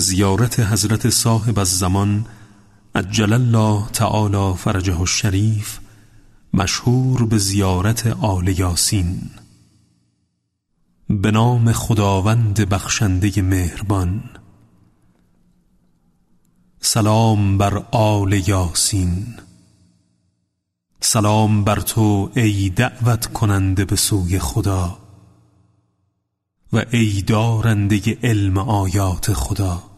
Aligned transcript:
زیارت 0.00 0.60
حضرت 0.60 1.10
صاحب 1.10 1.58
از 1.58 1.78
زمان 1.78 2.26
عجل 2.94 3.32
الله 3.32 3.86
تعالی 3.86 4.56
فرجه 4.56 5.00
الشریف 5.00 5.78
مشهور 6.54 7.26
به 7.26 7.38
زیارت 7.38 8.06
آل 8.06 8.48
یاسین. 8.48 9.20
به 11.10 11.30
نام 11.30 11.72
خداوند 11.72 12.68
بخشنده 12.68 13.42
مهربان. 13.42 14.22
سلام 16.80 17.58
بر 17.58 17.76
آل 17.90 18.32
یاسین. 18.46 19.26
سلام 21.00 21.64
بر 21.64 21.80
تو 21.80 22.30
ای 22.34 22.70
دعوت 22.70 23.26
کننده 23.26 23.84
به 23.84 23.96
سوی 23.96 24.38
خدا 24.38 24.98
و 26.72 26.84
ای 26.92 27.22
دارنده 27.22 28.18
علم 28.22 28.58
آیات 28.58 29.32
خدا. 29.32 29.89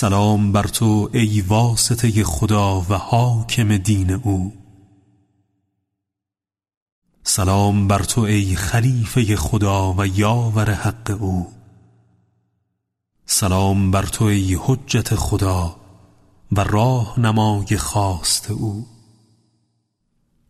سلام 0.00 0.52
بر 0.52 0.62
تو 0.62 1.10
ای 1.12 1.40
واسطه 1.40 2.24
خدا 2.24 2.80
و 2.80 2.94
حاکم 2.94 3.76
دین 3.76 4.10
او. 4.10 4.52
سلام 7.22 7.88
بر 7.88 8.02
تو 8.02 8.20
ای 8.20 8.56
خلیفه 8.56 9.36
خدا 9.36 9.94
و 9.98 10.06
یاور 10.06 10.70
حق 10.70 11.16
او. 11.20 11.52
سلام 13.26 13.90
بر 13.90 14.02
تو 14.02 14.24
ای 14.24 14.58
حجت 14.60 15.14
خدا 15.14 15.76
و 16.52 16.64
راه 16.64 17.20
نمای 17.20 17.76
خواست 17.76 18.50
او. 18.50 18.86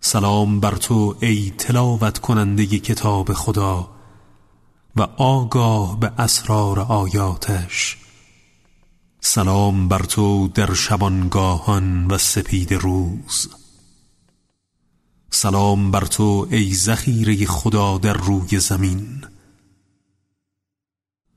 سلام 0.00 0.60
بر 0.60 0.76
تو 0.76 1.16
ای 1.20 1.50
تلاوت 1.58 2.18
کننده 2.18 2.66
کتاب 2.66 3.32
خدا 3.32 3.88
و 4.96 5.02
آگاه 5.16 6.00
به 6.00 6.12
اسرار 6.18 6.80
آیاتش. 6.80 8.07
سلام 9.20 9.88
بر 9.88 9.98
تو 9.98 10.48
در 10.48 10.74
شبانگاهان 10.74 12.06
و 12.06 12.18
سپید 12.18 12.72
روز. 12.72 13.48
سلام 15.30 15.90
بر 15.90 16.04
تو 16.04 16.46
ای 16.50 16.74
ذخیره 16.74 17.46
خدا 17.46 17.98
در 17.98 18.12
روی 18.12 18.58
زمین. 18.58 19.24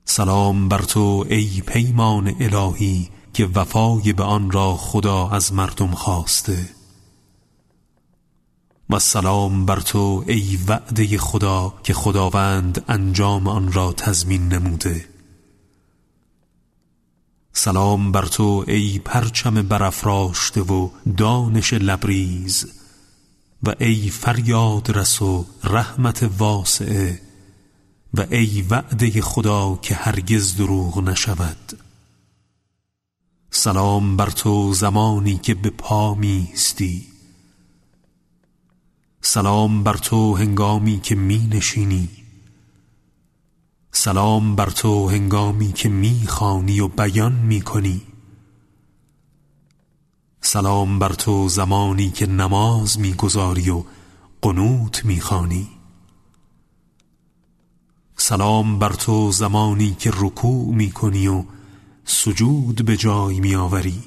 سلام 0.04 0.68
بر 0.68 0.82
تو 0.82 1.26
ای 1.28 1.62
پیمان 1.66 2.34
الهی 2.40 3.10
که 3.34 3.46
وفای 3.46 4.12
به 4.12 4.22
آن 4.22 4.50
را 4.50 4.76
خدا 4.76 5.28
از 5.28 5.52
مردم 5.52 5.90
خواسته. 5.90 6.68
و 8.90 8.98
سلام 8.98 9.66
بر 9.66 9.80
تو 9.80 10.24
ای 10.26 10.58
وعده 10.68 11.18
خدا 11.18 11.74
که 11.82 11.94
خداوند 11.94 12.84
انجام 12.88 13.48
آن 13.48 13.72
را 13.72 13.92
تضمین 13.92 14.48
نموده. 14.48 15.12
سلام 17.62 18.12
بر 18.12 18.26
تو 18.26 18.64
ای 18.68 18.98
پرچم 18.98 19.62
برافراشته 19.62 20.60
و 20.60 20.88
دانش 21.16 21.72
لبریز. 21.72 22.66
و 23.62 23.74
ای 23.78 24.10
فریاد 24.10 24.98
رس 24.98 25.22
و 25.22 25.46
رحمت 25.64 26.30
واسعه. 26.38 27.20
و 28.14 28.26
ای 28.30 28.62
وعده 28.70 29.20
خدا 29.20 29.78
که 29.82 29.94
هرگز 29.94 30.56
دروغ 30.56 30.98
نشود. 30.98 31.78
سلام 33.50 34.16
بر 34.16 34.30
تو 34.30 34.74
زمانی 34.74 35.36
که 35.38 35.54
به 35.54 35.70
پا 35.70 36.14
میستی. 36.14 37.06
سلام 39.20 39.84
بر 39.84 39.96
تو 39.96 40.36
هنگامی 40.36 41.00
که 41.00 41.14
می 41.14 41.48
نشینی. 41.50 42.21
سلام 44.02 44.56
بر 44.56 44.70
تو 44.70 45.10
هنگامی 45.10 45.72
که 45.72 45.88
می 45.88 46.26
خانی 46.26 46.80
و 46.80 46.88
بیان 46.88 47.32
می 47.32 47.60
کنی 47.60 48.02
سلام 50.40 50.98
بر 50.98 51.12
تو 51.12 51.48
زمانی 51.48 52.10
که 52.10 52.26
نماز 52.26 52.98
می‌گذاری 52.98 53.70
و 53.70 53.84
قنوت 54.42 55.04
می‌خوانی. 55.04 55.68
سلام 58.16 58.78
بر 58.78 58.92
تو 58.92 59.32
زمانی 59.32 59.94
که 59.94 60.10
رکوع 60.14 60.74
می‌کنی 60.74 61.28
و 61.28 61.44
سجود 62.04 62.84
به 62.84 62.96
جای 62.96 63.40
میآوری. 63.40 64.02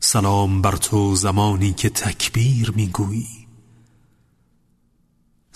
سلام 0.00 0.62
بر 0.62 0.76
تو 0.76 1.14
زمانی 1.14 1.72
که 1.72 1.90
تکبیر 1.90 2.70
می‌گویی. 2.70 3.47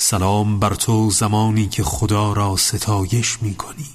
سلام 0.04 0.58
بر 0.58 0.74
تو 0.74 1.10
زمانی 1.10 1.68
که 1.68 1.84
خدا 1.84 2.32
را 2.32 2.56
ستایش 2.56 3.42
می‌کنی. 3.42 3.90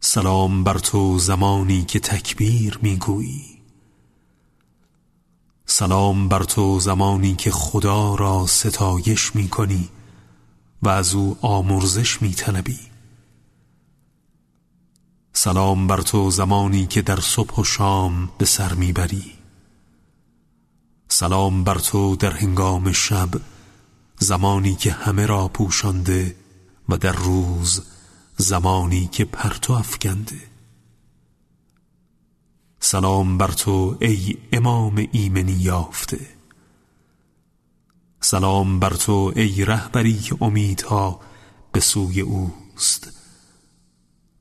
سلام 0.00 0.64
بر 0.64 0.78
تو 0.78 1.18
زمانی 1.18 1.84
که 1.84 2.00
تکبیر 2.00 2.78
می‌گویی. 2.82 3.62
سلام 5.66 6.28
بر 6.28 6.44
تو 6.44 6.80
زمانی 6.80 7.34
که 7.34 7.50
خدا 7.50 8.14
را 8.14 8.46
ستایش 8.46 9.34
می‌کنی 9.36 9.88
و 10.82 10.88
از 10.88 11.14
او 11.14 11.38
آمرزش 11.40 12.22
میطلبی. 12.22 12.78
سلام 15.32 15.86
بر 15.86 16.00
تو 16.00 16.30
زمانی 16.30 16.86
که 16.86 17.02
در 17.02 17.20
صبح 17.20 17.60
و 17.60 17.64
شام 17.64 18.30
به 18.38 18.44
سر 18.44 18.74
می‌بری. 18.74 19.32
سلام 21.08 21.64
بر 21.64 21.78
تو 21.78 22.16
در 22.16 22.32
هنگام 22.32 22.92
شب 22.92 23.30
زمانی 24.18 24.74
که 24.74 24.92
همه 24.92 25.26
را 25.26 25.48
پوشانده 25.48 26.36
و 26.88 26.96
در 26.96 27.12
روز 27.12 27.82
زمانی 28.36 29.06
که 29.06 29.24
پرتو 29.24 29.72
افکنده. 29.72 30.40
سلام 32.80 33.38
بر 33.38 33.48
تو 33.48 33.96
ای 34.00 34.36
امام 34.52 35.08
ایمنی 35.12 35.52
یافته. 35.52 36.20
سلام 38.20 38.80
بر 38.80 38.90
تو 38.90 39.32
ای 39.36 39.64
رهبری 39.64 40.18
که 40.18 40.36
امیدها 40.40 41.20
به 41.72 41.80
سوی 41.80 42.20
اوست. 42.20 43.12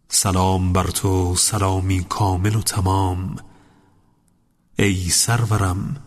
سلام 0.09 0.73
بر 0.73 0.87
تو 0.87 1.35
سلامی 1.35 2.03
کامل 2.03 2.55
و 2.55 2.61
تمام. 2.61 3.35
ای 4.79 5.09
سرورم 5.09 6.06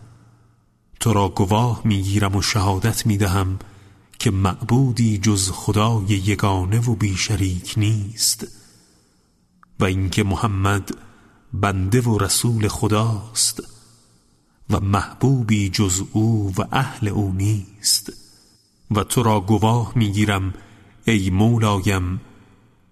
تو 1.01 1.13
را 1.13 1.29
گواه 1.29 1.81
می‌گیرم 1.83 2.35
و 2.35 2.41
شهادت 2.41 3.05
می‌دهم 3.05 3.59
که 4.19 4.31
معبودی 4.31 5.17
جز 5.17 5.51
خدای 5.51 6.05
یگانه 6.05 6.79
و 6.79 6.95
بیشریک 6.95 7.73
نیست 7.77 8.47
و 9.79 9.85
اینکه 9.85 10.23
محمد 10.23 10.89
بنده 11.53 12.01
و 12.01 12.17
رسول 12.17 12.67
خداست 12.67 13.63
و 14.69 14.79
محبوبی 14.79 15.69
جز 15.69 16.03
او 16.11 16.53
و 16.57 16.63
اهل 16.71 17.07
او 17.07 17.33
نیست 17.33 18.13
و 18.91 19.03
تو 19.03 19.23
را 19.23 19.39
گواه 19.39 19.91
می‌گیرم 19.95 20.53
ای 21.05 21.29
مولایم 21.29 22.21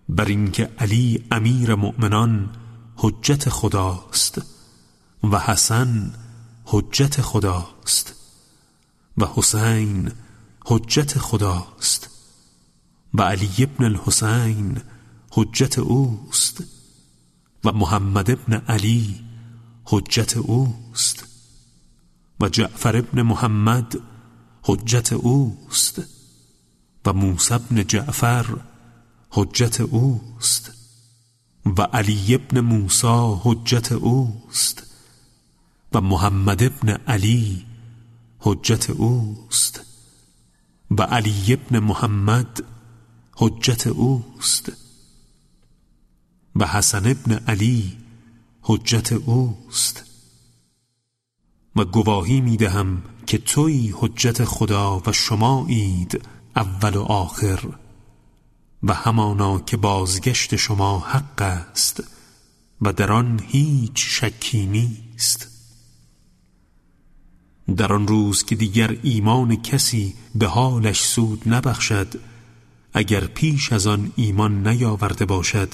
بر 0.09 0.25
اینکه 0.25 0.69
علی 0.80 1.25
امیر 1.31 1.75
مؤمنان 1.75 2.50
حجت 2.96 3.50
خداست 3.50 4.42
و 5.31 5.40
حسن 5.40 6.14
حجت 6.72 7.22
خداست. 7.22 8.16
و 9.18 9.25
حسین 9.35 10.12
حجت 10.66 11.18
خداست. 11.18 12.09
و 13.13 13.22
علی 13.22 13.50
ابن 13.57 13.85
الحسین 13.85 14.81
حجت 15.31 15.80
اوست. 15.80 16.63
و 17.63 17.72
محمد 17.72 18.31
ابن 18.31 18.53
علی 18.53 19.19
حجت 19.85 20.38
اوست. 20.38 21.24
و 22.40 22.50
جعفر 22.50 22.97
ابن 22.97 23.22
محمد 23.22 23.96
حجت 24.63 25.13
اوست. 25.13 26.01
و 27.06 27.13
موسی 27.13 27.53
ابن 27.53 27.84
جعفر 27.88 28.46
حجت 29.30 29.81
اوست. 29.81 30.71
و 31.66 31.81
علی 31.81 32.36
ابن 32.36 32.60
موسی 32.60 33.36
حجت 33.44 33.92
اوست. 33.92 34.88
و 35.94 36.01
محمد 36.01 36.63
ابن 36.63 36.89
علی 36.89 37.65
حجت 38.39 38.89
اوست. 38.89 39.86
و 40.91 41.01
علی 41.01 41.53
ابن 41.53 41.80
محمد 41.80 42.63
حجت 43.36 43.88
اوست. 43.88 44.71
و 46.56 46.68
حسن 46.68 47.07
ابن 47.07 47.33
علی 47.47 47.97
حجت 48.62 49.13
اوست. 49.13 50.03
و 51.75 51.86
گواهی 51.86 52.42
می 52.42 52.57
دهم 52.57 53.03
که 53.27 53.38
توی 53.38 53.94
حجت 53.97 54.45
خدا 54.45 55.01
و 55.06 55.12
شما 55.12 55.65
اید 55.68 56.21
اول 56.56 56.95
و 56.95 57.01
آخر. 57.01 57.59
و 58.83 58.94
همانا 58.94 59.59
که 59.59 59.77
بازگشت 59.77 60.56
شما 60.56 61.00
حق 61.00 61.42
است 61.42 62.03
و 62.81 62.94
در 62.94 63.12
آن 63.12 63.39
هیچ 63.47 63.94
شکی 63.95 64.65
نیست. 64.65 65.58
در 67.75 67.94
آن 67.94 68.07
روز 68.07 68.45
که 68.45 68.56
دیگر 68.56 68.98
ایمان 69.04 69.62
کسی 69.62 70.13
به 70.36 70.48
حالش 70.48 71.01
سود 71.01 71.42
نبخشد 71.45 72.19
اگر 72.94 73.25
پیش 73.25 73.74
از 73.74 73.88
آن 73.88 74.12
ایمان 74.16 74.68
نیاورده 74.68 75.25
باشد 75.25 75.74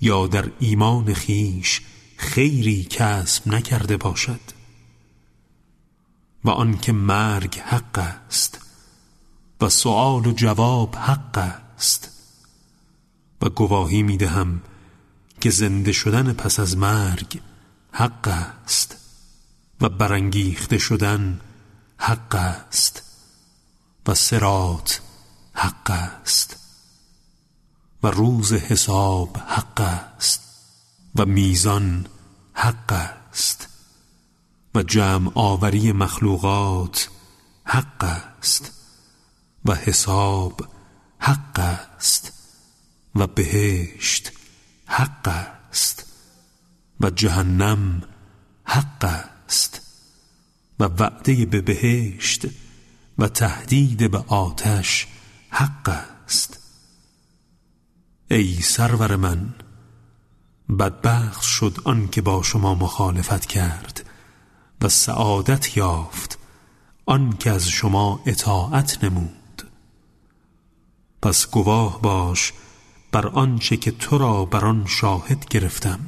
یا 0.00 0.26
در 0.26 0.50
ایمان 0.58 1.14
خیش 1.14 1.80
خیری 2.16 2.84
کسب 2.84 3.48
نکرده 3.48 3.96
باشد. 3.96 4.40
و 6.44 6.50
آنکه 6.50 6.92
مرگ 6.92 7.58
حق 7.58 7.98
است 7.98 8.60
و 9.60 9.68
سؤال 9.68 10.26
و 10.26 10.32
جواب 10.32 10.96
حق 10.96 11.38
است. 11.38 12.10
و 13.42 13.48
گواهی 13.48 14.02
می 14.02 14.16
دهم 14.16 14.60
که 15.40 15.50
زنده 15.50 15.92
شدن 15.92 16.32
پس 16.32 16.60
از 16.60 16.76
مرگ 16.76 17.40
حق 17.92 18.28
است. 18.28 19.03
و 19.80 19.88
برانگیخته 19.88 20.78
شدن 20.78 21.40
حق 21.98 22.34
است 22.34 23.02
و 24.06 24.14
سرات 24.14 25.00
حق 25.52 25.90
است 25.90 26.56
و 28.02 28.06
روز 28.06 28.52
حساب 28.52 29.36
حق 29.36 29.80
است 29.80 30.40
و 31.16 31.24
میزان 31.24 32.06
حق 32.52 32.92
است 32.92 33.68
و 34.74 34.82
جمع 34.82 35.30
آوری 35.34 35.92
مخلوقات 35.92 37.08
حق 37.64 38.04
است 38.04 38.72
و 39.64 39.74
حساب 39.74 40.68
حق 41.18 41.58
است 41.58 42.32
و 43.14 43.26
بهشت 43.26 44.32
حق 44.86 45.28
است 45.28 46.06
و 47.00 47.10
جهنم 47.10 48.02
حق 48.64 49.04
است 49.04 49.33
و 50.80 50.84
وعده 50.84 51.46
به 51.46 51.60
بهشت 51.60 52.46
و 53.18 53.28
تهدید 53.28 54.10
به 54.10 54.18
آتش 54.18 55.06
حق 55.50 55.88
است. 55.88 56.58
ای 58.30 58.60
سرور 58.60 59.16
من 59.16 59.54
بدبخت 60.78 61.42
شد 61.42 61.78
آن 61.84 62.08
که 62.08 62.22
با 62.22 62.42
شما 62.42 62.74
مخالفت 62.74 63.46
کرد 63.46 64.10
و 64.82 64.88
سعادت 64.88 65.76
یافت 65.76 66.38
آن 67.06 67.36
که 67.36 67.50
از 67.50 67.68
شما 67.68 68.20
اطاعت 68.26 69.04
نمود. 69.04 69.62
پس 71.22 71.50
گواه 71.50 72.02
باش 72.02 72.52
بر 73.12 73.26
آنچه 73.26 73.76
که 73.76 73.90
تو 73.90 74.18
را 74.18 74.44
بر 74.44 74.64
آن 74.64 74.86
شاهد 74.86 75.48
گرفتم. 75.48 76.00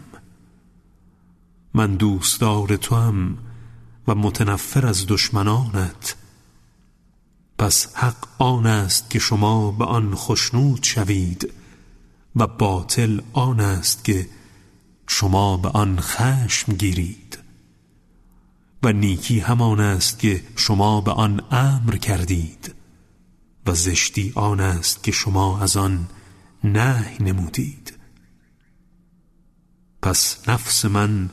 من 1.76 1.94
دوستدار 1.94 2.76
تو 2.76 2.96
هم 2.96 3.38
و 4.08 4.14
متنفر 4.14 4.86
از 4.86 5.06
دشمنانت. 5.06 6.16
پس 7.58 7.96
حق 7.96 8.28
آن 8.38 8.66
است 8.66 9.10
که 9.10 9.18
شما 9.18 9.70
به 9.70 9.84
آن 9.84 10.14
خشنود 10.14 10.82
شوید 10.82 11.52
و 12.36 12.46
باطل 12.46 13.20
آن 13.32 13.60
است 13.60 14.04
که 14.04 14.28
شما 15.08 15.56
به 15.56 15.68
آن 15.68 16.00
خشم 16.00 16.72
گیرید. 16.72 17.38
و 18.82 18.92
نیکی 18.92 19.40
همان 19.40 19.80
است 19.80 20.18
که 20.18 20.42
شما 20.56 21.00
به 21.00 21.10
آن 21.10 21.42
امر 21.50 21.96
کردید 21.96 22.74
و 23.66 23.74
زشتی 23.74 24.32
آن 24.34 24.60
است 24.60 25.02
که 25.02 25.12
شما 25.12 25.60
از 25.60 25.76
آن 25.76 26.06
نه 26.64 27.16
نمودید. 27.20 27.98
پس 30.02 30.48
نفس 30.48 30.84
من 30.84 31.30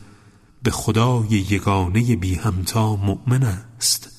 به 0.64 0.72
خدای 0.72 1.30
یگانه 1.30 2.16
بی 2.16 2.36
همتا 2.36 2.96
مؤمن 2.96 3.44
است 3.44 4.10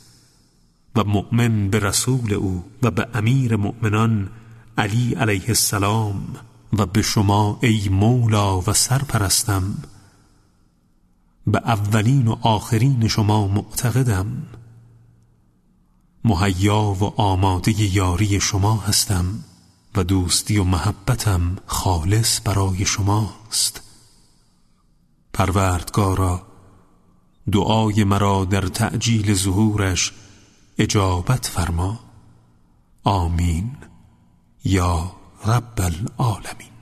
و 0.96 1.04
مؤمن 1.04 1.70
به 1.70 1.78
رسول 1.78 2.34
او 2.34 2.64
و 2.82 2.90
به 2.90 3.08
امیر 3.14 3.56
مؤمنان 3.56 4.30
علی 4.78 5.14
علیه 5.14 5.48
السلام 5.48 6.36
و 6.78 6.86
به 6.86 7.02
شما 7.02 7.58
ای 7.62 7.88
مولا 7.88 8.60
و 8.60 8.72
سرپرستم. 8.72 9.74
به 11.46 11.58
اولین 11.58 12.28
و 12.28 12.36
آخرین 12.42 13.08
شما 13.08 13.46
معتقدم. 13.46 14.26
مهیا 16.24 16.82
و 16.82 17.04
آماده 17.20 17.94
یاری 17.94 18.40
شما 18.40 18.76
هستم 18.76 19.44
و 19.96 20.04
دوستی 20.04 20.58
و 20.58 20.64
محبتم 20.64 21.56
خالص 21.66 22.40
برای 22.44 22.84
شماست. 22.84 23.83
پروردگارا 25.34 26.42
دعای 27.52 28.04
مرا 28.04 28.44
در 28.44 28.60
تعجیل 28.60 29.34
ظهورش 29.34 30.12
اجابت 30.78 31.46
فرما. 31.46 32.00
آمین. 33.04 33.76
یا 34.64 35.12
رب 35.46 35.80
العالمین. 35.80 36.73